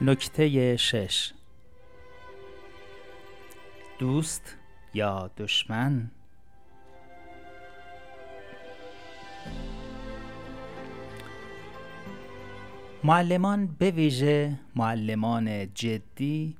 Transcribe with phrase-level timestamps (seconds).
[0.00, 1.32] نکته شش.
[3.98, 4.56] دوست
[4.94, 6.10] یا دشمن؟
[13.04, 16.56] معلمان به ویژه معلمان جدی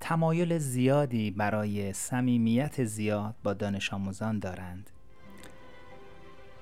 [0.00, 4.90] تمایل زیادی برای صمیمیت زیاد با دانش آموزان دارند.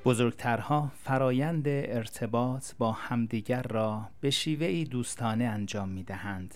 [0.05, 6.55] بزرگترها فرایند ارتباط با همدیگر را به شیوهی دوستانه انجام می دهند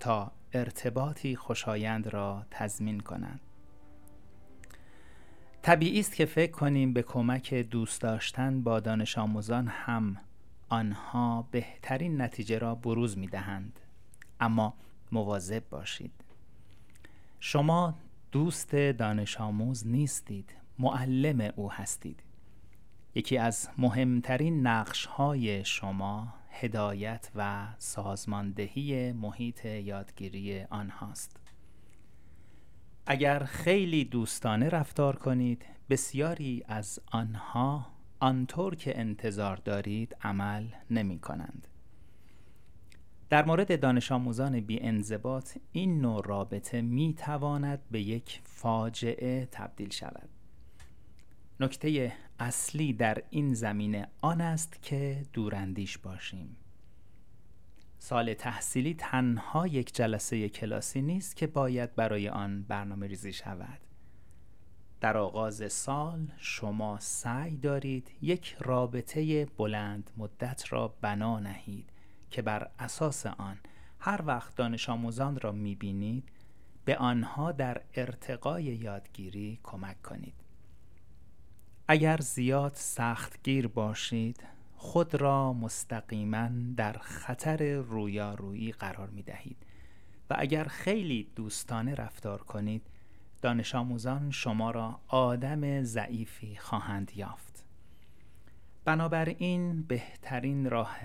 [0.00, 3.40] تا ارتباطی خوشایند را تضمین کنند.
[5.62, 10.16] طبیعی است که فکر کنیم به کمک دوست داشتن با دانش آموزان هم
[10.68, 13.80] آنها بهترین نتیجه را بروز می دهند
[14.40, 14.74] اما
[15.12, 16.12] مواظب باشید.
[17.40, 17.94] شما
[18.32, 22.22] دوست دانش آموز نیستید معلم او هستید.
[23.14, 31.36] یکی از مهمترین نقش های شما هدایت و سازماندهی محیط یادگیری آنهاست.
[33.06, 37.86] اگر خیلی دوستانه رفتار کنید بسیاری از آنها
[38.20, 41.68] آنطور که انتظار دارید عمل نمی کنند
[43.30, 49.90] در مورد دانش آموزان بی انضباط این نوع رابطه می تواند به یک فاجعه تبدیل
[49.90, 50.28] شود.
[51.60, 56.56] نکته اصلی در این زمینه آن است که دوراندیش باشیم.
[57.98, 63.78] سال تحصیلی تنها یک جلسه کلاسی نیست که باید برای آن برنامه ریزی شود.
[65.00, 71.90] در آغاز سال شما سعی دارید یک رابطه بلند مدت را بنا نهید
[72.30, 73.58] که بر اساس آن
[73.98, 76.28] هر وقت دانش آموزان را می‌بینید
[76.84, 80.43] به آنها در ارتقای یادگیری کمک کنید.
[81.88, 84.44] اگر زیاد سختگیر باشید
[84.76, 89.56] خود را مستقیما در خطر رویارویی قرار می دهید.
[90.30, 92.86] و اگر خیلی دوستانه رفتار کنید
[93.42, 97.64] دانش آموزان شما را آدم ضعیفی خواهند یافت.
[98.84, 100.96] بنابراین بهترین راه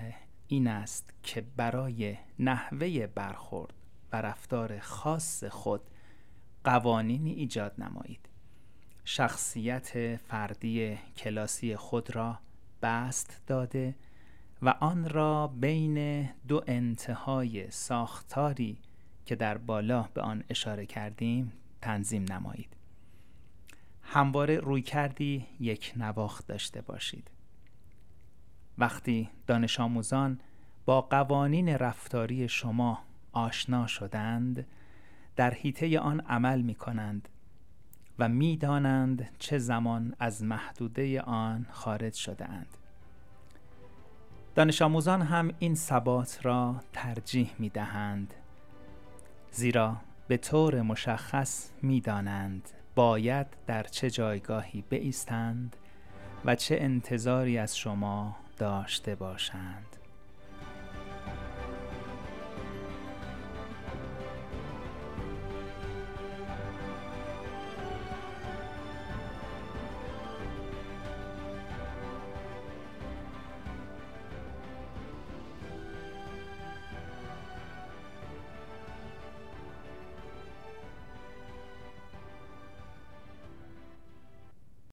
[0.48, 3.74] این است که برای نحوه برخورد
[4.12, 5.80] و رفتار خاص خود
[6.64, 8.29] قوانینی ایجاد نمایید.
[9.04, 12.38] شخصیت فردی کلاسی خود را
[12.82, 13.94] بست داده
[14.62, 18.78] و آن را بین دو انتهای ساختاری
[19.24, 21.52] که در بالا به آن اشاره کردیم
[21.82, 22.76] تنظیم نمایید.
[24.02, 27.30] همواره روی کردی یک نواخت داشته باشید.
[28.78, 30.40] وقتی دانش آموزان
[30.84, 32.98] با قوانین رفتاری شما
[33.32, 34.66] آشنا شدند
[35.36, 37.28] در حیطه آن عمل می کنند
[38.20, 42.76] و می‌دانند چه زمان از محدوده آن خارج شده اند
[44.54, 48.34] دانش آموزان هم این ثبات را ترجیح می دهند
[49.50, 49.96] زیرا
[50.28, 55.76] به طور مشخص می دانند باید در چه جایگاهی بایستند
[56.44, 59.99] و چه انتظاری از شما داشته باشند.